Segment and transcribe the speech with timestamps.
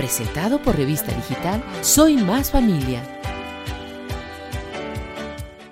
[0.00, 3.02] presentado por revista digital Soy Más Familia.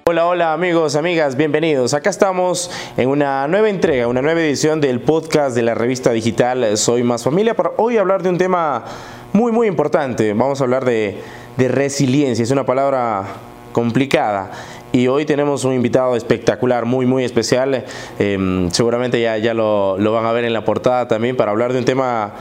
[0.04, 1.94] Hola, hola amigos, amigas, bienvenidos.
[1.94, 6.76] Acá estamos en una nueva entrega, una nueva edición del podcast de la revista digital
[6.76, 8.84] Soy Más Familia para hoy hablar de un tema
[9.32, 10.34] muy, muy importante.
[10.34, 11.22] Vamos a hablar de,
[11.56, 13.24] resiliencia, es una palabra
[13.72, 14.50] complicada.
[14.92, 17.82] Y hoy tenemos un invitado espectacular, muy, muy especial.
[18.18, 21.72] Em, seguramente ya, ya lo, lo, van a ver en la portada también para hablar
[21.72, 22.34] de un tema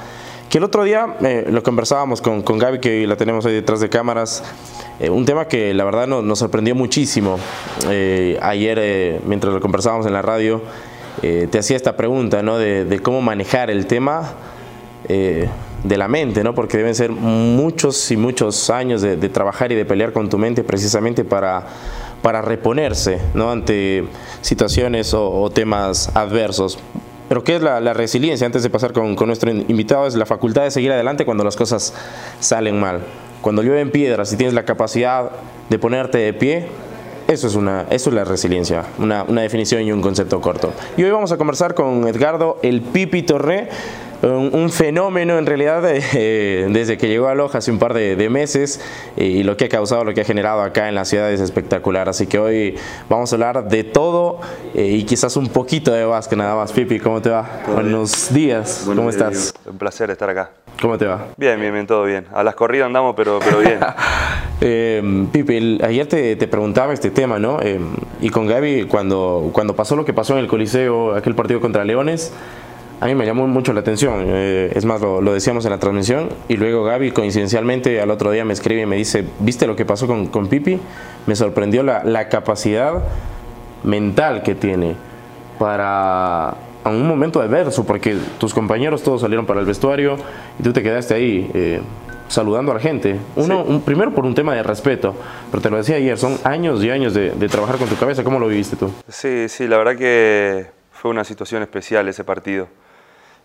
[0.49, 3.79] que el otro día eh, lo conversábamos con, con Gaby, que la tenemos ahí detrás
[3.79, 4.43] de cámaras.
[4.99, 7.37] Eh, un tema que la verdad nos, sorprendió muchísimo.
[7.89, 10.61] Eh, ayer, eh, mientras lo conversábamos en la radio,
[11.21, 12.59] te hacía esta pregunta ¿no?
[12.59, 14.33] de, cómo manejar el tema
[15.07, 16.53] de la mente, ¿no?
[16.53, 20.63] porque deben ser muchos y muchos años de, trabajar y de pelear con tu mente
[20.63, 21.65] precisamente para,
[22.21, 23.49] para reponerse ¿no?
[23.49, 24.03] ante
[24.41, 26.77] situaciones o, temas adversos.
[27.27, 28.45] Pero ¿qué es la, resiliencia?
[28.45, 31.55] Antes de pasar con, con nuestro invitado, es la facultad de seguir adelante cuando las
[31.55, 31.93] cosas
[32.39, 33.01] salen mal
[33.41, 35.31] cuando llueven piedras y tienes la capacidad
[35.69, 36.67] de ponerte de pie,
[37.27, 40.73] eso es, una, eso es la resiliencia, una, una, definición y un concepto corto.
[40.95, 43.69] Y hoy vamos a conversar con Edgardo El Pipi Torré,
[44.21, 48.81] un, fenómeno en realidad eh, desde que llegó a Loja hace un par de, meses
[49.15, 52.09] y lo que ha causado, lo que ha generado acá en la ciudad es espectacular.
[52.09, 52.77] Así que hoy
[53.09, 54.39] vamos a hablar de todo
[54.73, 56.71] eh, y quizás un poquito de básquet nada más.
[56.71, 57.61] Pipi, ¿cómo te va?
[57.67, 59.53] Buenos días, ¿cómo estás?
[59.65, 60.51] Un placer estar acá.
[60.81, 61.27] ¿Cómo te va?
[61.37, 62.25] Bien, bien, bien, todo bien.
[62.33, 63.79] A las corridas andamos, pero, pero bien.
[64.61, 67.59] eh, ayer te, te, preguntaba este tema, ¿no?
[67.61, 67.79] Eh,
[68.21, 71.85] y con Gaby, cuando, cuando pasó lo que pasó en el Coliseo, aquel partido contra
[71.85, 72.31] Leones,
[72.99, 74.25] a mí me llamó mucho la atención.
[74.27, 76.29] Eh, es más, lo, decíamos en la transmisión.
[76.47, 79.85] Y luego Gaby, coincidencialmente, al otro día me escribe y me dice: ¿Viste lo que
[79.85, 80.79] pasó con, con Pipi?
[81.27, 83.03] Me sorprendió la, la capacidad
[83.83, 84.95] mental que tiene
[85.59, 86.55] para
[86.87, 90.15] a un momento adverso, porque tus compañeros todos salieron para el vestuario
[90.57, 91.81] y tú te quedaste ahí eh,
[92.27, 93.19] saludando a la gente.
[93.35, 95.15] Uno, un, primero por un tema de respeto,
[95.51, 98.23] pero te lo decía ayer, son años y años de, de, trabajar con tu cabeza.
[98.23, 98.91] ¿Cómo lo viviste tú?
[99.07, 102.67] Sí, sí, la verdad que fue una situación especial ese partido.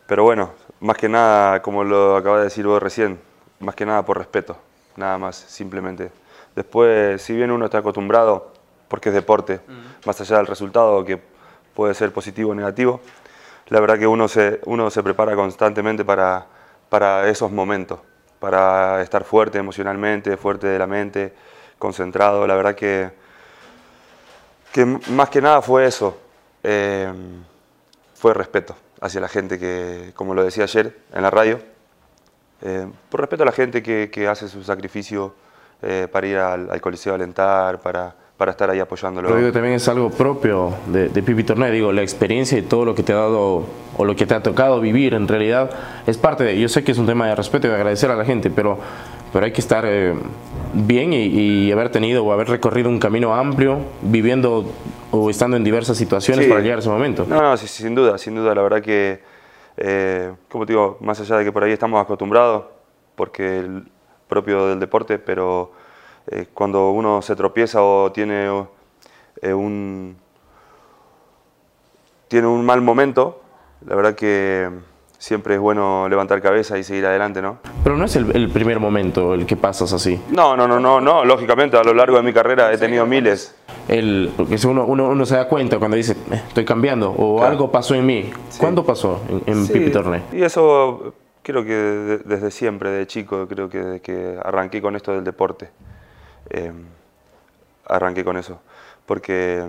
[0.07, 3.19] Pero bueno, más que nada, como lo acaba de decir vos recién,
[3.61, 4.57] más que nada por respeto,
[4.97, 6.11] nada más, simplemente.
[6.55, 8.53] Después, si bien uno está acostumbrado,
[8.89, 9.61] porque es deporte,
[10.05, 11.19] más allá del resultado que
[11.75, 13.01] puede ser positivo o negativo,
[13.69, 16.47] la verdad que uno se, uno se prepara constantemente para,
[16.91, 18.01] para esos momentos,
[18.43, 21.33] para estar fuerte emocionalmente, fuerte de la mente,
[21.79, 22.45] concentrado.
[22.45, 23.09] La verdad que,
[24.73, 26.19] que más que nada fue eso,
[26.65, 27.13] eh,
[28.17, 31.61] fue respeto hacia la gente que, como lo decía ayer en la radio,
[32.63, 35.37] eh, por respeto a la gente que, que hace su sacrificio
[35.81, 39.29] eh, para ir al, al, Coliseo a alentar, para, para estar ahí apoyándolo.
[39.29, 42.85] Pero digo, también es algo propio de, de Pipi Torné, digo, la experiencia y todo
[42.85, 43.63] lo que te ha dado
[43.97, 45.71] o lo que te ha tocado vivir en realidad
[46.09, 48.17] es parte de, yo sé que es un tema de respeto y de agradecer a
[48.17, 48.79] la gente, pero,
[49.33, 50.17] pero hay que estar eh,
[50.75, 54.65] bien y, y, haber tenido o haber recorrido un camino amplio, viviendo
[55.13, 56.51] o estando en diversas situaciones sí.
[56.51, 57.25] para llegar a ese momento.
[57.29, 59.21] No, no, sí, sin duda, sin duda, la verdad que,
[59.77, 62.65] eh, como te digo, más allá de que por ahí estamos acostumbrados,
[63.15, 63.85] porque el
[64.27, 65.81] propio del deporte, pero
[66.31, 68.67] eh, cuando uno se tropieza o tiene
[69.41, 70.17] eh, un,
[72.29, 73.43] tiene un mal momento,
[73.87, 74.71] la verdad que
[75.19, 77.59] siempre es bueno levantar cabeza y seguir adelante, ¿no?
[77.85, 80.21] Pero no es el, el, primer momento el que pasas así.
[80.31, 81.25] No, no, no, no, no.
[81.25, 83.55] Lógicamente a lo largo de mi carrera he tenido miles.
[83.87, 87.53] El, porque uno, uno, uno se da cuenta cuando dice, eh, estoy cambiando o claro.
[87.53, 88.31] algo pasó en mí.
[88.49, 88.59] Sí.
[88.59, 89.73] ¿Cuándo pasó en, en sí.
[89.73, 90.23] Pipi Torné?
[90.33, 94.97] Y eso creo que de, desde siempre, de chico, creo que desde que arranqué con
[94.97, 95.71] esto del deporte.
[96.53, 96.73] Eh,
[97.87, 98.61] arranqué con eso.
[99.07, 99.69] Porque eh,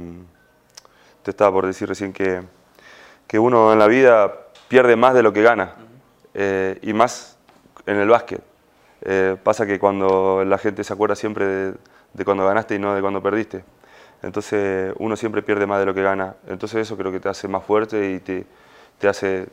[1.24, 2.42] te estaba por decir recién que,
[3.26, 4.32] que uno en la vida
[4.68, 5.76] pierde más de lo que gana.
[6.34, 7.38] Eh, y más
[7.86, 8.42] en el básquet.
[9.02, 11.74] Eh, pasa que cuando la gente se acuerda siempre de,
[12.14, 13.64] de, cuando ganaste y no de cuando perdiste.
[14.22, 16.36] Entonces uno siempre pierde más de lo que gana.
[16.48, 18.46] Entonces eso creo que te hace más fuerte y te,
[18.98, 19.48] te hace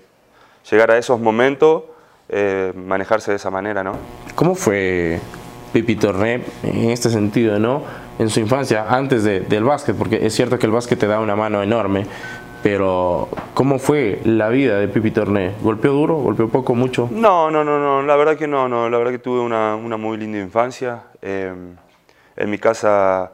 [0.71, 1.85] llegar a esos momentos,
[2.29, 3.97] eh, manejarse de esa manera, ¿no?
[4.35, 5.19] ¿Cómo fue
[5.73, 7.83] Pipi Torné en este sentido, ¿no?
[8.19, 11.21] En su infancia, antes de, del básquet, porque es cierto que el básquet te da
[11.21, 12.07] una mano enorme,
[12.63, 15.55] pero ¿cómo fue la vida de Pipi Torné?
[15.63, 16.17] ¿Golpeó duro?
[16.17, 17.09] ¿Golpeó poco, mucho?
[17.11, 18.91] No, no, no, no, la verdad que no, no.
[18.91, 21.05] la verdad que tuve una, muy linda infancia.
[21.23, 21.55] Eh,
[22.37, 23.33] en mi casa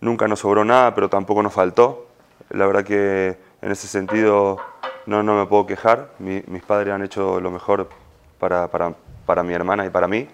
[0.00, 2.06] nunca nos sobró nada, pero tampoco nos faltó.
[2.50, 4.56] La verdad que en ese sentido
[5.06, 6.10] no, no me puedo quejar.
[6.18, 7.88] Mi, mis padres han hecho lo mejor
[8.38, 10.28] para mi hermana y para mí.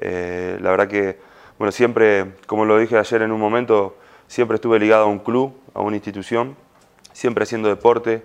[0.00, 1.18] Eh, la verdad que,
[1.58, 3.96] bueno, siempre, como lo dije ayer en un momento,
[4.26, 6.56] siempre estuve ligado a un club, a una institución,
[7.12, 8.22] siempre haciendo deporte.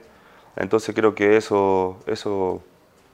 [0.55, 2.61] Entonces creo que eso, eso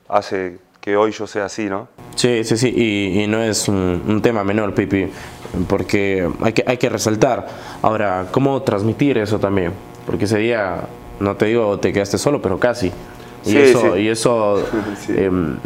[0.07, 1.87] hace que hoy yo sea así, ¿no?
[2.15, 2.73] Sí, sí, sí,
[3.21, 5.09] y, no es un, tema menor, Pipi,
[5.67, 7.47] porque hay que, hay que resaltar.
[7.81, 9.73] Ahora, ¿cómo transmitir eso también?
[10.05, 10.87] Porque ese día,
[11.19, 12.91] no te digo te quedaste solo, pero casi.
[13.45, 14.63] Y eso, Y eso
[15.09, 15.57] em,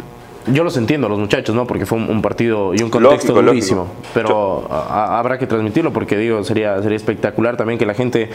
[0.46, 1.66] yo los entiendo, los muchachos, ¿no?
[1.66, 3.88] Porque fue un, partido y un contexto durísimo.
[4.14, 8.30] Pero habrá que transmitirlo porque, digo, sería, sería espectacular también que la gente,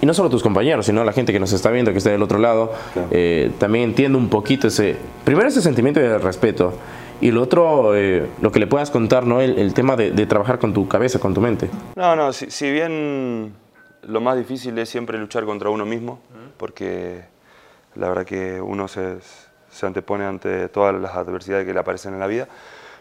[0.00, 2.22] y no solo tus compañeros, sino la gente que nos está viendo, que está del
[2.22, 2.72] otro lado,
[3.10, 6.72] eh, también entienda un poquito ese, primero ese sentimiento de respeto.
[7.20, 9.40] Y lo otro, eh, lo que le puedas contar, ¿no?
[9.40, 11.70] El, tema de, trabajar con tu cabeza, con tu mente.
[11.94, 13.52] No, no, si, si bien
[14.02, 16.20] lo más difícil es siempre luchar contra uno mismo,
[16.56, 17.22] porque
[17.94, 19.18] la verdad que uno se
[19.72, 22.46] se antepone ante todas las adversidades que le aparecen en la vida.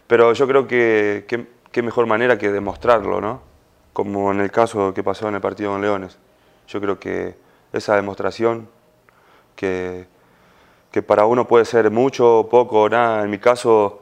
[0.07, 1.25] Pero yo creo que
[1.71, 3.41] qué mejor manera que demostrarlo, ¿no?
[3.93, 6.17] Como en el caso que pasó en el partido con Leones.
[6.67, 7.35] Yo creo que
[7.73, 8.67] esa demostración,
[9.55, 10.07] que,
[10.91, 13.23] que para uno puede ser mucho, poco, nada.
[13.23, 14.01] En mi caso,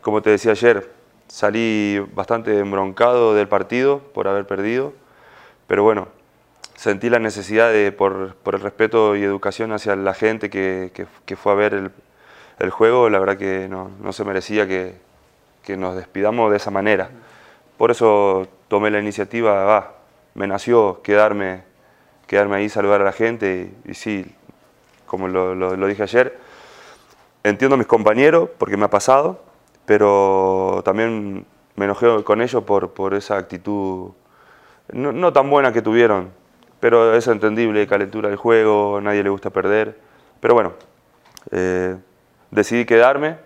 [0.00, 0.90] como te decía ayer,
[1.28, 4.92] salí bastante embroncado del partido por haber perdido.
[5.66, 6.08] Pero bueno,
[6.76, 10.90] sentí la necesidad de, por, por, el respeto y educación hacia la gente que,
[11.24, 11.90] que, fue a ver el,
[12.58, 14.94] el, juego, la verdad que no, no se merecía que,
[15.62, 17.10] que, nos despidamos de esa manera.
[17.76, 19.94] Por eso tomé la iniciativa,
[20.34, 21.64] me nació quedarme,
[22.26, 24.34] quedarme ahí, saludar a la gente y, sí,
[25.06, 26.38] como lo, lo, dije ayer,
[27.44, 29.42] entiendo a mis compañeros porque me ha pasado,
[29.86, 31.44] pero también
[31.76, 34.12] me enojé con ellos por, por esa actitud
[34.90, 36.30] no, no tan buena que tuvieron
[36.82, 39.96] pero es entendible, calentura del juego, nadie le gusta perder.
[40.40, 40.72] Pero bueno,
[41.52, 41.94] eh,
[42.50, 43.36] decidí quedarme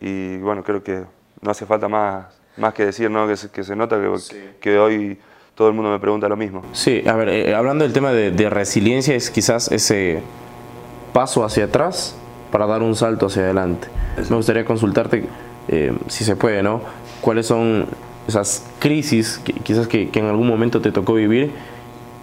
[0.00, 1.04] y bueno, creo que
[1.42, 2.24] no hace falta más,
[2.56, 3.28] más que decir, ¿no?
[3.28, 5.18] que, se, que se nota que, que, hoy
[5.54, 6.62] todo el mundo me pregunta lo mismo.
[6.72, 10.22] Sí, a ver, eh, hablando del tema de, resiliencia, es quizás ese
[11.12, 12.16] paso hacia atrás
[12.50, 13.88] para dar un salto hacia adelante.
[14.30, 15.26] Me gustaría consultarte,
[15.68, 16.80] eh, si se puede, ¿no?
[17.20, 17.88] ¿Cuáles son
[18.26, 21.52] esas crisis que, quizás que, que en algún momento te tocó vivir?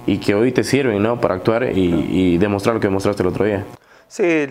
[0.05, 1.19] Y que hoy te sirven ¿no?
[1.19, 3.65] para actuar y, demostrar lo que demostraste el otro día.
[4.07, 4.47] Sí,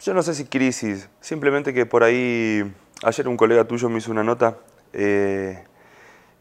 [0.00, 2.62] yo no sé si crisis, simplemente que por ahí,
[3.02, 4.56] ayer un colega tuyo me hizo una nota
[4.92, 5.62] eh,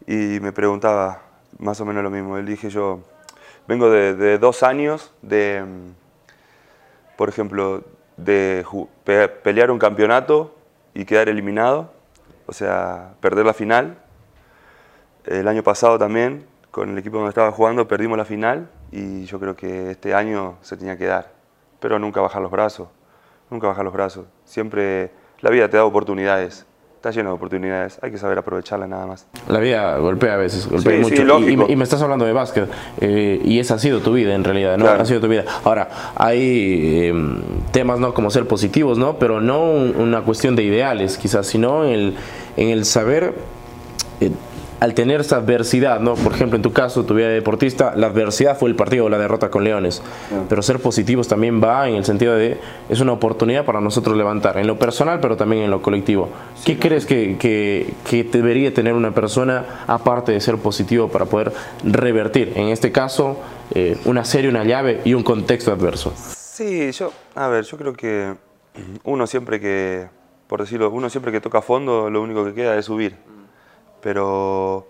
[0.08, 1.24] y me preguntaba
[1.58, 2.38] más o menos lo mismo.
[2.38, 3.02] Él dije yo,
[3.68, 5.64] vengo de, dos años de,
[7.18, 7.84] por ejemplo,
[8.16, 8.64] de
[9.44, 10.56] pelear un campeonato
[10.94, 11.92] y quedar eliminado,
[12.46, 13.98] o sea, perder la final.
[15.26, 19.39] El año pasado también con el equipo donde estaba jugando perdimos la final y yo
[19.39, 21.33] creo que este año se tenía que dar.
[21.80, 22.89] Pero nunca bajar los brazos,
[23.50, 24.25] nunca bajar los brazos.
[24.45, 25.12] Siempre
[25.42, 26.66] la vida te da oportunidades,
[27.00, 29.25] está lleno de oportunidades, hay que saber aprovecharlas nada más.
[29.48, 31.69] La vida golpea a veces, golpea mucho.
[31.69, 32.69] y, me estás hablando de básquet,
[33.00, 34.88] eh, y esa ha sido tu vida en realidad, ¿no?
[34.88, 35.45] Ha sido tu vida.
[35.63, 35.88] Ahora,
[36.18, 38.13] hay em, temas, ¿no?
[38.13, 39.18] Como ser positivos, ¿no?
[39.18, 42.18] Pero no una cuestión de ideales, quizás, sino en el,
[42.57, 43.33] en el saber
[44.19, 44.31] eh,
[44.80, 46.16] al tener esa adversidad, ¿no?
[46.16, 49.18] Por ejemplo, en tu caso, tu vida de deportista, la adversidad fue el partido, la
[49.18, 50.02] derrota con Leones.
[50.48, 54.58] Pero ser positivos también va en el sentido de, es una oportunidad para nosotros levantar,
[54.58, 56.30] en lo personal, pero también en lo colectivo.
[56.66, 61.52] ¿Qué crees que, que, debería tener una persona, aparte de ser positivo, para poder
[61.84, 63.38] revertir, en este caso,
[63.76, 66.14] eh, una serie, una llave y un contexto adverso?
[66.16, 68.34] Sí, yo, a ver, yo creo que
[69.04, 70.08] uno siempre que,
[70.48, 73.16] por decirlo, uno siempre que toca fondo, lo único que queda es subir
[74.01, 74.88] pero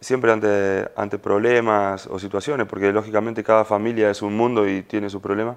[0.00, 5.10] siempre ante, ante problemas o situaciones, porque lógicamente cada familia es un mundo y tiene
[5.10, 5.56] su problema,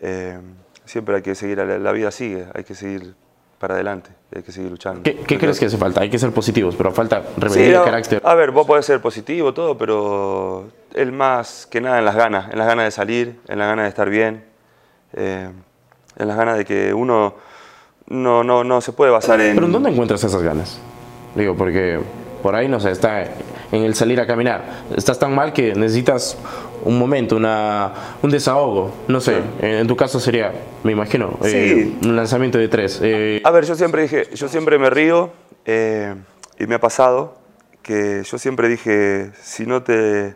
[0.00, 0.38] eh,
[0.84, 3.14] siempre hay que seguir, la vida sigue, hay que seguir
[3.58, 5.02] para adelante, hay que seguir luchando.
[5.02, 6.00] ¿Qué, crees que hace falta?
[6.00, 8.22] Hay que ser positivos, pero falta revelar el carácter.
[8.24, 12.50] A ver, vos podés ser positivo, todo, pero el más que nada en las ganas,
[12.52, 14.44] en las ganas de salir, en las ganas de estar bien,
[15.14, 15.50] eh,
[16.16, 17.34] en las ganas de que uno
[18.06, 19.54] no, no, no se puede basar en...
[19.54, 20.80] ¿Pero en dónde encuentras esas ganas?
[21.34, 22.00] Digo, porque
[22.42, 23.24] por ahí, no sé, está
[23.72, 24.84] en el salir a caminar.
[24.96, 26.38] Estás tan mal que necesitas
[26.84, 27.92] un momento, una,
[28.22, 28.92] un desahogo.
[29.08, 30.52] No sé, en, tu caso sería,
[30.84, 33.00] me imagino, eh, un lanzamiento de tres.
[33.02, 33.40] Eh.
[33.44, 35.30] A ver, yo siempre dije, yo siempre me río
[35.66, 36.14] eh,
[36.58, 37.36] y me ha pasado
[37.82, 40.34] que yo siempre dije, si no te,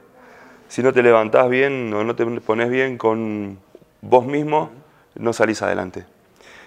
[0.68, 3.58] si no te levantás bien o no te pones bien con
[4.00, 4.70] vos mismo,
[5.14, 6.04] no salís adelante.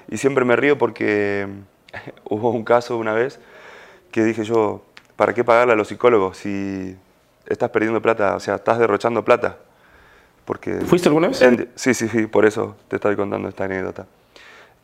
[0.09, 1.47] Y siempre me río porque
[2.29, 3.39] hubo un caso una vez
[4.15, 4.81] que dije yo,
[5.17, 6.95] ¿para qué pagarle a los psicólogos si
[7.47, 9.57] estás perdiendo plata, o sea, estás derrochando plata?
[10.45, 11.45] Porque ¿Fuiste alguna vez?
[11.75, 14.05] sí, sí, sí, por eso te estoy contando esta anécdota.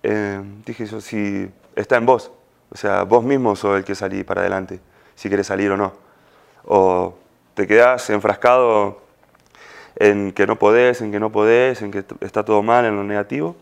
[0.03, 2.29] Eh, dije yo, si está en vos,
[2.71, 4.81] o sea, vos mismo sos el que salí para adelante,
[5.15, 5.93] si querés salir o no.
[6.65, 7.17] O
[7.53, 8.99] te quedás enfrascado
[9.95, 13.05] en que no podés, en que no podés, en que está todo mal, en lo
[13.05, 13.55] negativo.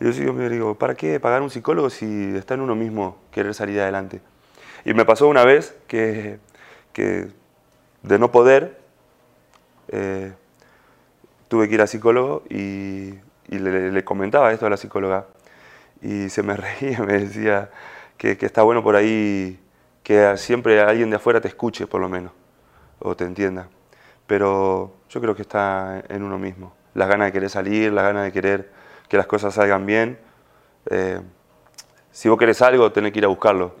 [0.00, 3.52] Y yo siempre digo, ¿para qué pagar un psicólogo si está en uno mismo querer
[3.52, 4.22] salir adelante?
[4.84, 6.38] Y me pasó una vez que,
[6.92, 7.28] que
[8.02, 8.78] de no poder,
[9.88, 10.32] eh,
[11.48, 13.14] tuve que ir al psicólogo y,
[13.48, 15.26] le, comentaba esto a la psicóloga.
[16.00, 17.70] Y se me reía, me decía
[18.16, 19.58] que, que está bueno por ahí
[20.02, 22.32] que siempre alguien de afuera te escuche, por lo menos,
[22.98, 23.68] o te entienda.
[24.26, 26.74] Pero yo creo que está en uno mismo.
[26.94, 28.70] Las ganas de querer salir, las ganas de querer
[29.08, 30.18] que las cosas salgan bien.
[30.90, 31.20] Eh,
[32.10, 33.76] si vos querés algo, tenés que ir a buscarlo.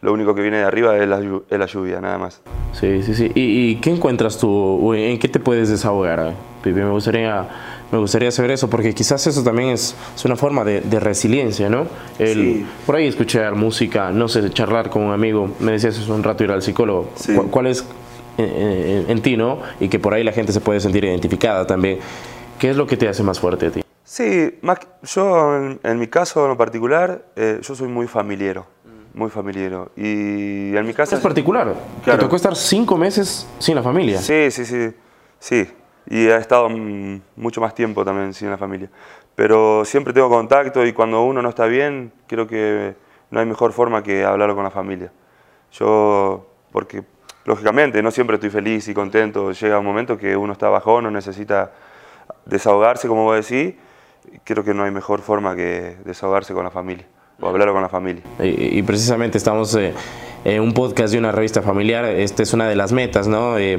[0.00, 2.40] Lo único que viene de arriba es la, es la lluvia, nada más.
[2.72, 3.32] Sí, sí, sí.
[3.34, 4.94] ¿Y, ¿Y, qué encuentras tú?
[4.94, 6.78] ¿En qué te puedes desahogar, Pipi?
[6.78, 7.48] Me gustaría,
[7.90, 11.68] me gustaría saber eso, porque quizás eso también es, es una forma de, de, resiliencia,
[11.68, 11.86] ¿no?
[12.18, 12.66] El, Sí.
[12.86, 15.50] Por ahí escuchar música, no sé, charlar con un amigo.
[15.58, 17.10] Me decías hace un rato ir al psicólogo.
[17.16, 17.34] Sí.
[17.34, 17.84] ¿Cuál, cuál es
[18.36, 19.58] en, en, en ti, no?
[19.80, 21.98] Y que por ahí la gente se puede sentir identificada también.
[22.60, 23.82] ¿Qué es lo que te hace más fuerte a ti?
[24.04, 28.66] Sí, más, yo en, en mi caso en particular, eh, yo soy muy familiero,
[29.18, 29.90] muy familiero.
[29.96, 31.16] Y en mi casa...
[31.16, 31.74] Es particular.
[32.04, 32.18] Claro.
[32.18, 34.18] Te tocó estar cinco meses sin la familia.
[34.18, 34.94] Sí, sí, sí,
[35.40, 35.68] sí.
[36.08, 38.88] Y he estado mucho más tiempo también sin la familia.
[39.34, 42.94] Pero siempre tengo contacto y cuando uno no está bien, creo que
[43.30, 45.12] no hay mejor forma que hablarlo con la familia.
[45.72, 47.02] Yo, porque
[47.44, 51.10] lógicamente no siempre estoy feliz y contento, llega un momento que uno está bajón o
[51.10, 51.72] necesita
[52.46, 53.74] desahogarse, como vos decís,
[54.44, 57.06] creo que no hay mejor forma que desahogarse con la familia
[57.40, 58.22] o hablarlo con la familia.
[58.42, 59.94] Y, y precisamente estamos eh,
[60.44, 62.04] en un podcast de una revista familiar.
[62.04, 63.58] Esta es una de las metas, ¿no?
[63.58, 63.76] Eh,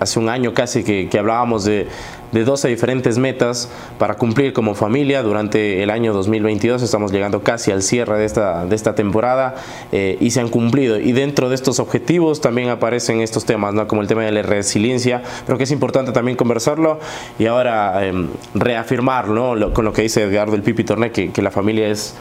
[0.00, 1.86] hace un año casi que, que hablábamos de,
[2.32, 3.68] de 12 diferentes metas
[3.98, 6.82] para cumplir como familia durante el año 2022.
[6.82, 9.54] Estamos llegando casi al cierre de esta, de esta temporada
[9.92, 10.98] eh, y se han cumplido.
[10.98, 13.86] Y dentro de estos objetivos también aparecen estos temas, ¿no?
[13.86, 15.22] Como el tema de la resiliencia.
[15.46, 16.98] Creo que es importante también conversarlo
[17.38, 18.12] y ahora eh,
[18.54, 19.54] reafirmar, ¿no?
[19.54, 22.16] Lo, con lo que dice Edgardo el Pipi Torné, que, que la familia es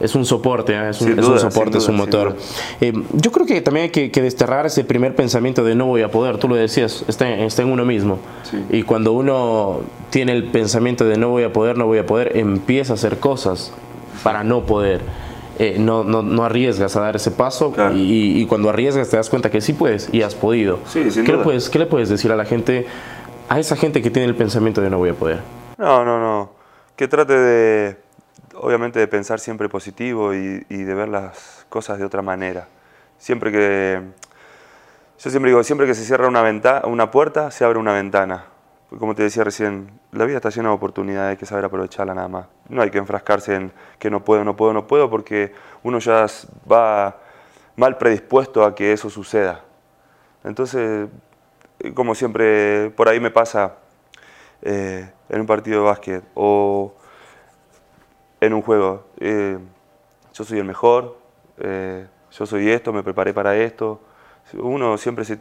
[0.00, 0.90] es un soporte, ¿eh?
[0.90, 2.36] es, un, es soporte, es un motor.
[2.80, 6.02] Eh, yo creo que también hay que, que, desterrar ese primer pensamiento de no voy
[6.02, 8.18] a poder, tú lo decías, está, está en uno mismo.
[8.42, 8.64] Sí.
[8.70, 9.80] Y cuando uno
[10.10, 13.18] tiene el pensamiento de no voy a poder, no voy a poder, empieza a hacer
[13.18, 13.72] cosas
[14.22, 15.00] para no poder.
[15.58, 17.94] Eh, no, no, no, arriesgas a dar ese paso claro.
[17.94, 20.78] y, y, cuando arriesgas te das cuenta que sí puedes y has podido.
[20.86, 21.32] Sí, ¿Qué.
[21.32, 22.86] Le puedes, ¿Qué le puedes decir a la gente,
[23.48, 25.40] a esa gente que tiene el pensamiento de no voy a poder?
[25.76, 26.50] No, no, no.
[26.96, 27.96] Que trate de,
[28.62, 32.68] obviamente, de pensar siempre positivo y, de ver las cosas de otra manera.
[33.18, 34.00] Siempre que,
[35.18, 38.44] yo siempre digo, siempre que se cierra una, ventana, una puerta, se abre una ventana.
[38.98, 42.28] Como te decía recién, la vida está llena de oportunidades, hay que saber aprovecharla nada
[42.28, 42.46] más.
[42.68, 45.52] No hay que enfrascarse en que no puedo, no puedo, no puedo, porque
[45.82, 46.26] uno ya
[46.70, 47.18] va
[47.74, 49.64] mal predispuesto a que eso suceda.
[50.44, 51.08] Entonces,
[51.94, 53.74] como siempre, por ahí me pasa
[54.60, 56.94] eh, en un partido de básquet o
[58.42, 59.04] en un juego.
[59.20, 59.56] Eh,
[60.34, 61.16] yo soy el mejor,
[61.58, 64.00] eh, yo soy esto, me preparé para esto.
[64.54, 65.38] Uno siempre se.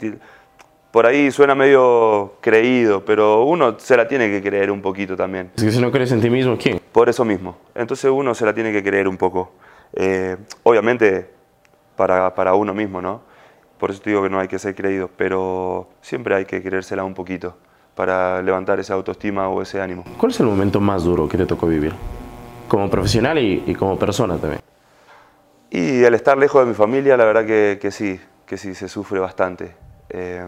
[0.92, 5.50] Por ahí suena medio creído, pero uno se la tiene que creer un poquito también.
[5.56, 6.80] Es que si no crees en ti mismo, ¿quién?
[6.92, 7.58] Por eso mismo.
[7.74, 9.52] Entonces uno se la tiene que creer un poco.
[9.94, 11.30] Eh, obviamente
[11.96, 13.22] para, para uno mismo, ¿no?
[13.80, 17.04] Por eso te digo que no hay que ser creído, pero siempre hay que creérsela
[17.04, 17.58] un poquito
[17.96, 20.04] para levantar esa autoestima o ese ánimo.
[20.18, 21.94] ¿Cuál es el momento más duro que te tocó vivir?
[22.72, 24.62] Como profesional y, y como persona también.
[25.70, 28.88] Y el estar lejos de mi familia, la verdad que, que sí, que sí, se
[28.88, 29.76] sufre bastante.
[30.08, 30.48] Eh,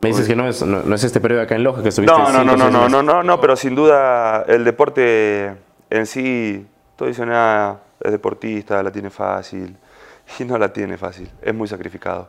[0.00, 2.12] Me dices que no es, no, no, es este periodo acá en Loja que estuviste
[2.12, 5.54] no, no, no, no, no, no, no, no, pero sin duda el deporte
[5.90, 6.66] en sí,
[6.96, 9.76] todo dice nada, es deportista, la tiene fácil,
[10.40, 12.28] y no la tiene fácil, es muy sacrificado.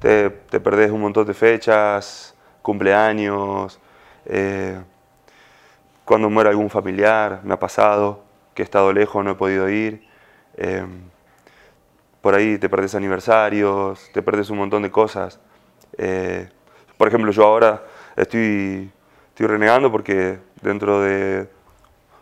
[0.00, 3.78] Te, te perdés un montón de fechas, cumpleaños,
[4.26, 4.76] eh,
[6.04, 10.06] cuando muere algún familiar, me ha pasado, que he estado lejos, no he podido ir.
[10.56, 10.84] Eh,
[12.20, 15.40] por ahí te perdés aniversarios, te perdés un montón de cosas.
[15.98, 16.48] Eh,
[16.96, 17.82] por ejemplo, yo ahora
[18.16, 18.90] estoy,
[19.28, 21.48] estoy renegando porque dentro de,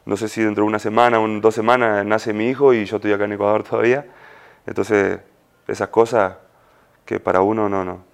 [0.06, 2.96] no sé si dentro de una semana o dos semanas nace mi hijo y yo
[2.96, 4.06] estoy acá en Ecuador todavía.
[4.66, 5.20] Entonces,
[5.68, 6.36] esas cosas
[7.04, 8.09] que para uno no, no.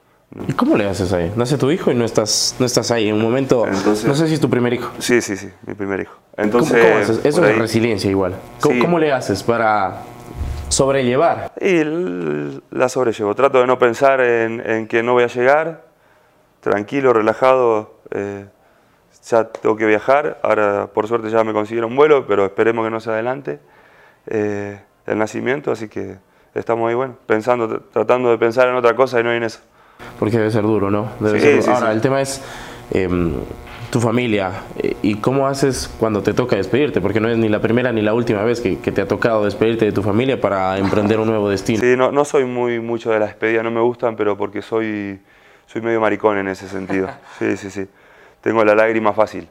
[0.49, 1.33] ¿Y cómo le haces ahí?
[1.37, 3.09] Nace tu hijo y no estás, no estás ahí.
[3.09, 4.91] En un momento, Entonces, no sé si es tu primer hijo.
[4.99, 6.15] Sí, sí, sí, mi primer hijo.
[6.37, 7.25] Entonces, ¿Cómo, cómo haces?
[7.25, 8.35] Eso es ahí, resiliencia igual.
[8.61, 8.81] ¿Cómo, sí.
[8.81, 10.03] ¿Cómo, le haces para
[10.69, 11.53] sobrellevar?
[11.61, 11.83] Y
[12.71, 13.35] la sobrellevo.
[13.35, 15.85] Trato de no pensar en, en que no voy a llegar.
[16.61, 18.01] Tranquilo, relajado.
[18.11, 18.47] Eh,
[19.31, 20.39] ya tengo que viajar.
[20.43, 23.61] Ahora, por suerte, ya me consiguieron vuelo, pero esperemos que no se adelante
[24.27, 25.71] eh, el nacimiento.
[25.71, 26.17] Así que
[26.55, 29.61] estamos ahí, bueno, pensando, tratando de pensar en otra cosa y no en eso.
[30.19, 31.11] Porque debe ser duro, ¿no?
[31.21, 31.75] Debe sí, ser duro.
[31.75, 32.43] Ahora, el tema es,
[32.93, 33.09] eh,
[33.91, 34.65] tu familia.
[34.77, 37.01] Eh, ¿Y cómo haces cuando te toca despedirte?
[37.01, 39.85] Porque no es ni la primera ni la última vez que, te ha tocado despedirte
[39.85, 41.81] de tu familia para emprender un nuevo destino.
[41.81, 45.21] Sí, no, no soy muy mucho de las despedidas, no me gustan, pero porque soy,
[45.67, 47.09] soy medio maricón en ese sentido.
[47.39, 47.87] Sí, sí, sí.
[48.41, 49.49] Tengo la lágrima fácil.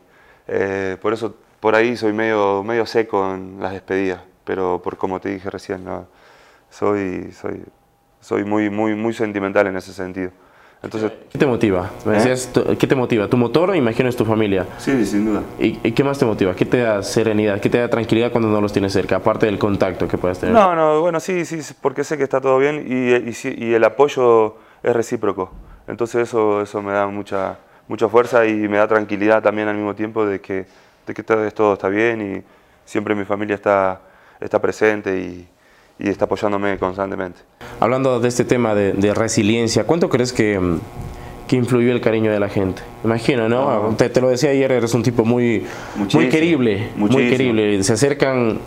[0.47, 5.19] Eh, por eso, por ahí soy medio, medio seco en las despedidas, pero por como
[5.19, 6.07] te dije recién, no,
[6.69, 7.63] soy, soy,
[8.25, 10.31] soy muy, muy, muy sentimental en ese sentido.
[10.81, 11.91] Entonces, ¿Qué te motiva?
[12.07, 12.35] ¿Eh?
[12.79, 13.27] ¿Qué te motiva?
[13.27, 14.65] ¿Tu motor, imagino, es tu familia?
[14.79, 15.43] Sí, sin duda.
[15.59, 16.55] ¿Y, qué más te motiva?
[16.55, 17.61] ¿Qué te da serenidad?
[17.61, 20.55] ¿Qué te da tranquilidad cuando no los tienes cerca, aparte del contacto que puedas tener?
[20.55, 24.55] No, no, bueno, sí, sí, porque sé que está todo bien y, y, el apoyo
[24.81, 25.51] es recíproco.
[25.87, 29.93] Entonces eso, eso me da mucha, mucha fuerza y me da tranquilidad también al mismo
[29.93, 30.65] tiempo de que,
[31.05, 32.43] de que todo, todo está bien y
[32.85, 34.01] siempre mi familia está,
[34.39, 35.47] está presente y,
[35.99, 37.41] y está apoyándome constantemente.
[37.79, 40.59] Hablando de este tema de, resiliencia, ¿cuánto crees que,
[41.47, 42.81] que, influyó el cariño de la gente?
[43.03, 43.95] Imagino, ¿no?
[43.97, 45.65] Te, lo decía ayer, eres un tipo muy,
[46.13, 47.83] muy querible, muy querible.
[47.83, 48.59] Se acercan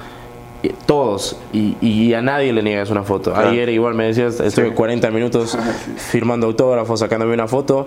[0.62, 3.36] eh, todos y, a nadie le niegas una foto.
[3.36, 5.56] Ayer igual me decías, estuve 40 minutos
[5.96, 7.86] firmando autógrafos, sacándome una foto,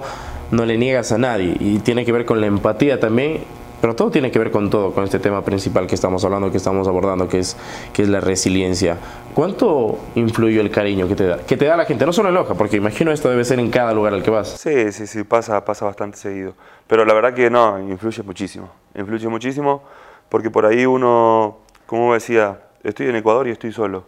[0.51, 3.39] no le niegas a nadie y tiene que ver con la empatía también
[3.81, 6.57] pero todo tiene que ver con todo, con este tema principal que estamos hablando, que
[6.57, 7.57] estamos abordando, que es,
[7.91, 8.97] que es la resiliencia.
[9.33, 11.38] ¿Cuánto influyó el cariño que te da?
[11.39, 13.71] Que te da la gente, no solo en Loja, porque imagino esto debe ser en
[13.71, 14.50] cada lugar al que vas.
[14.50, 16.53] Sí, sí, sí, pasa, pasa bastante seguido.
[16.85, 18.69] Pero la verdad que no, influye muchísimo.
[18.93, 19.81] Influye muchísimo
[20.29, 21.57] porque por ahí uno,
[21.88, 24.05] como decía, estoy en Ecuador y estoy solo.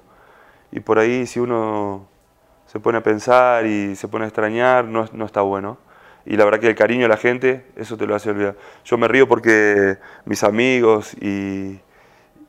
[0.72, 2.06] Y por ahí si uno
[2.68, 5.78] se pone a pensar y se pone a extrañar, no, no está bueno
[6.26, 8.56] y la verdad que el cariño de la gente, eso te lo hace olvidar.
[8.86, 11.80] Yo me río porque mis amigos y,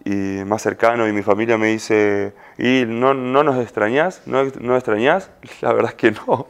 [0.04, 4.22] y más cercanos y mi familia me dice, ¿y no, no nos extrañas?
[4.26, 5.30] ¿No, ¿No extrañas?
[5.60, 6.46] La verdad que no.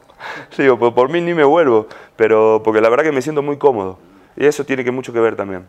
[0.59, 3.59] digo, pues por mí ni me vuelvo, pero porque la verdad que me siento muy
[3.59, 3.99] cómodo.
[4.37, 5.67] Y eso tiene que mucho que ver también.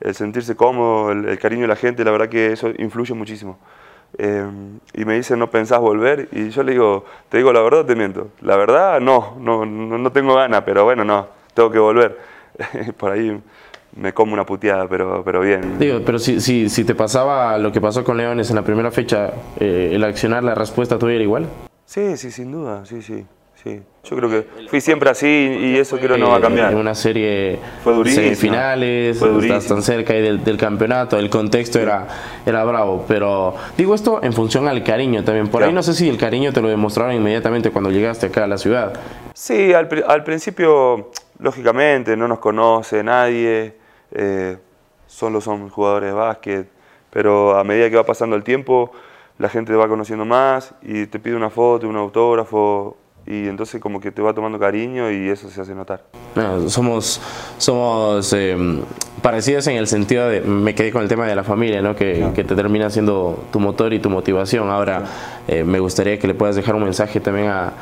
[0.00, 3.58] El sentirse cómodo, el cariño de la gente, la verdad que eso influye muchísimo.
[4.18, 6.28] Em, y me dice, ¿no pensás volver?
[6.32, 8.28] Y yo le digo, te digo la verdad, te miento.
[8.40, 12.18] La verdad, no, no, no, tengo ganas, pero bueno, no, tengo que volver.
[12.98, 13.40] Por ahí
[13.96, 15.78] me como una puteada, pero, pero bien.
[15.78, 18.90] Digo, pero si, si, si te pasaba lo que pasó con Leones en la primera
[18.90, 21.46] fecha, eh, el accionar la respuesta tuya era igual?
[21.86, 23.24] Sí, sí, sin duda, sí, sí.
[23.62, 26.72] Sí, yo creo que fui siempre así y eso creo no va a cambiar.
[26.72, 31.78] En una serie fue durísimo, semifinales, fue estás tan cerca del, del, campeonato, el contexto
[31.78, 32.08] era,
[32.44, 35.46] era bravo, pero digo esto en función al cariño también.
[35.46, 38.46] Por ahí no sé si el cariño te lo demostraron inmediatamente cuando llegaste acá a
[38.48, 38.94] la ciudad.
[39.32, 43.76] Sí, al, al principio, lógicamente, no nos conoce nadie,
[44.10, 44.56] eh,
[45.06, 46.68] solo son jugadores de básquet,
[47.10, 48.90] pero a medida que va pasando el tiempo,
[49.38, 52.96] la gente te va conociendo más y te pide una foto, un autógrafo
[53.32, 56.02] y entonces como que te va tomando cariño y eso se hace notar.
[56.66, 57.20] somos
[57.56, 58.56] somos eh,
[59.22, 61.96] parecidas en el sentido de, me quedé con el tema de la familia, ¿no?
[61.96, 64.68] Que, que te termina siendo tu motor y tu motivación.
[64.68, 65.04] Ahora,
[65.48, 67.72] eh, me gustaría que le puedas dejar un mensaje también a,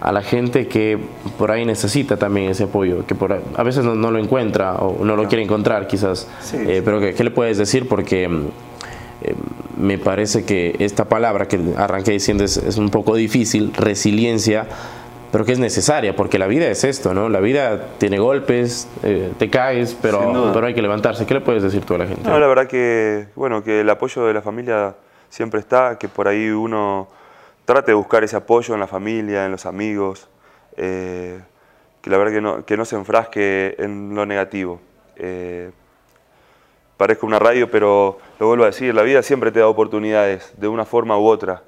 [0.00, 0.98] a, la gente que
[1.38, 5.14] por ahí necesita también ese apoyo, que por, a veces no, lo encuentra o no
[5.14, 7.86] lo quiere encontrar quizás, eh, pero ¿qué le puedes decir?
[7.88, 8.24] Porque
[9.22, 9.34] eh,
[9.78, 14.66] me parece que esta palabra que arranqué diciendo es, un poco difícil, resiliencia,
[15.30, 17.28] pero que es necesaria, porque la vida es esto, ¿no?
[17.28, 21.26] La vida tiene golpes, eh, te caes, pero, pero hay que levantarse.
[21.26, 22.28] ¿Qué le puedes decir tú a la gente?
[22.28, 24.96] No, la verdad que, bueno, que el apoyo de la familia
[25.28, 27.08] siempre está, que por ahí uno
[27.64, 30.28] trate de buscar ese apoyo en la familia, en los amigos,
[30.76, 31.38] eh,
[32.00, 34.80] que la verdad que no, que no se enfrasque en lo negativo
[36.98, 40.68] parezca una radio, pero lo vuelvo a decir, la vida siempre te da oportunidades, de
[40.68, 41.62] una forma u otra.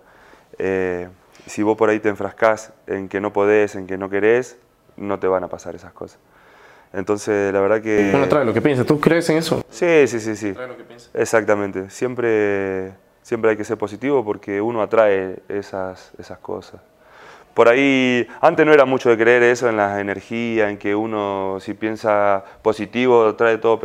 [0.58, 1.08] Eh,
[1.46, 4.58] si vos por ahí te enfrascás en que no podés, en que no querés,
[4.96, 6.18] no te van a pasar esas cosas.
[6.92, 8.10] Entonces, la verdad que...
[8.10, 8.84] Bueno, trae lo que piensas.
[8.84, 9.64] ¿Tú crees en eso?
[9.70, 10.52] Sí, sí, sí, sí.
[10.52, 11.10] Trae lo que piensas.
[11.14, 11.88] Exactamente.
[11.88, 16.80] Siempre, siempre hay que ser positivo porque uno atrae esas, esas cosas.
[17.54, 21.58] Por ahí, antes no era mucho de creer eso en la energía, en que uno
[21.60, 23.80] si piensa positivo trae todo,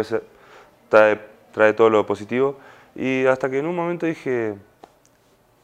[0.89, 2.57] trae trae todo lo positivo.
[2.95, 4.55] Y hasta que en un momento dije,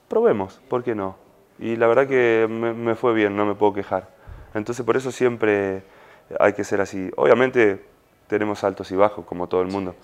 [0.07, 1.17] probemos, ¿por qué no?
[1.59, 4.09] Y la verdad que me, fue bien, no me puedo quejar.
[4.53, 5.83] Entonces por eso siempre
[6.39, 7.11] hay que ser así.
[7.17, 7.83] Obviamente
[8.27, 9.95] tenemos altos y bajos, como todo el mundo,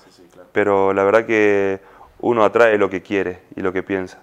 [0.51, 1.79] pero la verdad que
[2.19, 4.21] uno atrae lo que quiere y lo que piensa.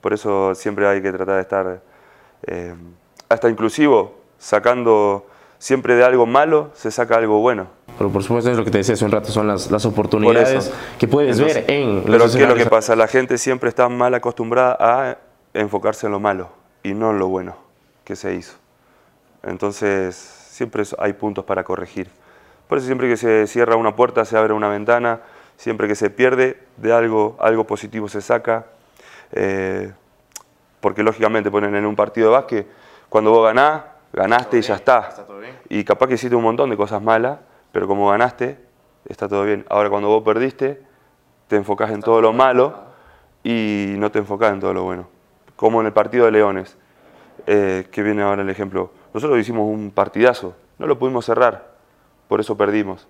[0.00, 1.82] Por eso siempre hay que tratar de estar
[2.46, 2.74] eh,
[3.28, 5.26] hasta inclusivo, sacando
[5.58, 7.75] siempre de algo malo, se saca algo bueno.
[7.98, 10.72] Pero por supuesto es lo que te decía hace un rato, son las, las oportunidades
[10.98, 12.02] que puedes ver en...
[12.04, 12.94] Pero ¿qué es lo que pasa?
[12.94, 15.18] La gente siempre está mal acostumbrada a
[15.54, 16.50] enfocarse en lo malo
[16.82, 17.56] y no en lo bueno
[18.04, 18.54] que se hizo.
[19.42, 22.10] Entonces siempre hay puntos para corregir.
[22.68, 25.20] Por eso siempre que se cierra una puerta se abre una ventana,
[25.56, 28.66] siempre que se pierde de algo, algo positivo se saca.
[29.32, 29.92] Eh,
[30.80, 32.66] porque lógicamente ponen en un partido de básquet,
[33.08, 33.82] cuando vos ganás,
[34.12, 35.26] ganaste y ya está.
[35.68, 37.38] Y capaz que hiciste un montón de cosas malas,
[37.76, 38.56] pero como ganaste,
[39.06, 39.66] está todo bien.
[39.68, 40.80] Ahora cuando vos perdiste,
[41.46, 42.72] te enfocás en todo lo malo
[43.44, 45.08] y no te enfocás en todo lo bueno.
[45.56, 46.78] Como en el partido de Leones,
[47.46, 48.92] eh, que viene ahora el ejemplo.
[49.12, 51.74] Nosotros hicimos un partidazo, no lo pudimos cerrar,
[52.28, 53.06] por eso perdimos.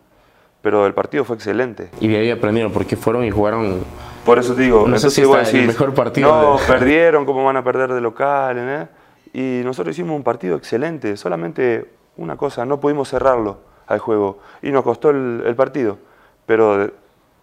[0.62, 1.88] Pero el partido fue excelente.
[2.00, 3.85] Y de ahí aprendieron porque fueron y jugaron.
[4.24, 6.29] Por eso te digo, no sé si el mejor partido.
[6.29, 8.57] No, perdieron, ¿cómo van a perder de local?
[8.59, 8.88] ¿eh?
[9.33, 14.70] Y nosotros hicimos un partido excelente, solamente una cosa, no pudimos cerrarlo al juego y
[14.70, 15.99] nos costó el, partido.
[16.46, 16.90] Pero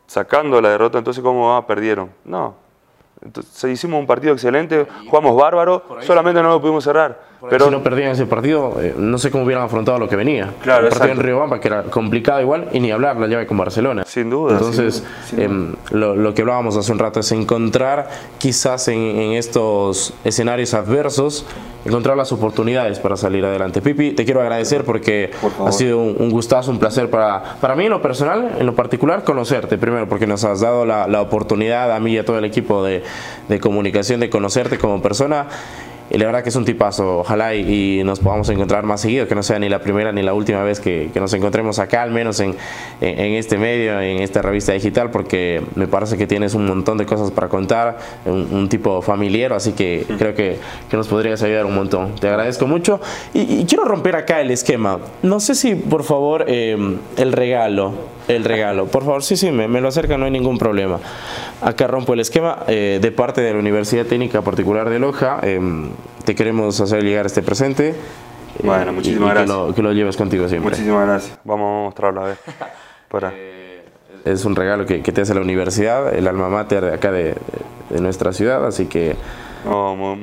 [0.08, 1.66] sacando la derrota, entonces, ¿cómo va?
[1.66, 2.10] Perdieron.
[2.26, 2.56] No.
[3.24, 7.34] Entonces, hicimos un partido excelente, jugamos bárbaro, solamente no lo pudimos cerrar.
[7.50, 10.50] Pero si no perdían ese partido, eh, no sé cómo hubieran afrontado lo que venía.
[10.62, 13.46] Claro, el partido en Río Bamba, que era complicado igual, y ni hablar la llave
[13.46, 14.04] con Barcelona.
[14.06, 14.54] Sin duda.
[14.54, 15.04] Entonces,
[15.38, 21.46] em, lo, que hablábamos hace un rato es encontrar, quizás en, en estos escenarios adversos,
[21.86, 23.82] encontrar las oportunidades para salir adelante.
[23.82, 25.32] Pipi, te quiero agradecer porque
[25.66, 29.24] ha sido un, gustazo, un placer para, para mí en lo personal, en lo particular,
[29.24, 32.46] conocerte primero, porque nos has dado la, la oportunidad a mí y a todo el
[32.46, 33.04] equipo de,
[33.50, 35.48] de comunicación de conocerte como persona
[36.10, 37.20] y la verdad que es un tipazo.
[37.20, 40.34] Ojalá y, nos podamos encontrar más seguido, que no sea ni la primera ni la
[40.34, 42.56] última vez que, nos encontremos acá, al menos en,
[43.02, 47.06] en, este medio, en esta revista digital, porque me parece que tienes un montón de
[47.06, 50.58] cosas para contar, un, tipo familiar, así que creo que,
[50.90, 52.16] que, nos podrías ayudar un montón.
[52.16, 53.00] Te agradezco mucho.
[53.34, 55.00] Y, quiero romper acá el esquema.
[55.22, 56.78] No sé si, por favor, eh,
[57.18, 57.94] el regalo,
[58.28, 61.00] el regalo, por favor, sí, sí, me, me lo acerca, no hay ningún problema.
[61.62, 65.40] Acá rompo el esquema eh, de parte de la Universidad Técnica Particular de Loja.
[65.44, 65.90] Em,
[66.26, 67.90] te queremos hacer llegar este presente.
[67.90, 67.94] Eh,
[68.64, 69.50] bueno, muchísimas gracias.
[69.50, 70.72] Que lo, que lo, lleves contigo siempre.
[70.72, 71.40] Muchísimas gracias.
[71.44, 72.38] Vamos a mostrarlo a ver.
[73.10, 73.32] Para.
[73.34, 73.64] Eh,
[74.26, 77.36] es un regalo que, te hace la universidad, el alma mater de acá de,
[78.00, 79.16] nuestra ciudad, así que...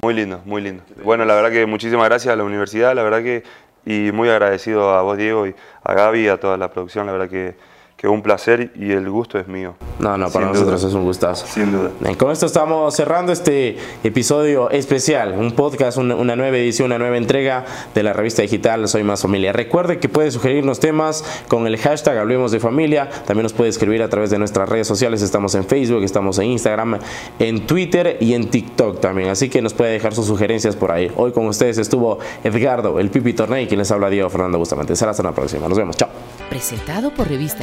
[0.03, 0.83] muy, lindo, muy lindo.
[1.05, 3.43] Bueno, la verdad que muchísimas gracias a la universidad, la verdad que...
[3.85, 7.29] Y muy agradecido a vos, Diego, y a Gaby, a toda la producción, la verdad
[7.29, 7.55] que
[8.01, 9.75] que un placer y el gusto es mío.
[9.99, 11.47] No, no, para nosotros es un gustazo.
[11.47, 11.91] Sin duda.
[12.17, 17.67] con esto estamos cerrando este episodio especial, un podcast, una, nueva edición, una nueva entrega
[17.95, 19.53] de la revista digital Soy Más Familia.
[19.53, 23.11] Recuerde que puede sugerirnos temas con el hashtag Hablemos de Familia.
[23.27, 25.21] También nos puede escribir a través de nuestras redes sociales.
[25.21, 27.01] Estamos en Facebook, estamos en Instagram,
[27.39, 29.29] en Twitter y en TikTok también.
[29.29, 31.13] Así que nos puede dejar sus sugerencias por ahí.
[31.17, 34.97] Hoy con ustedes estuvo Edgardo, el Pipi Torney, quien les habla Diego Fernando Bustamante.
[34.97, 35.69] Será hasta la próxima.
[35.69, 35.99] Nos vemos.
[35.99, 36.09] Chao.
[36.49, 37.63] Presentado por Revista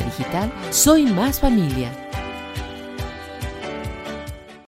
[0.72, 2.07] Soy Más Familia.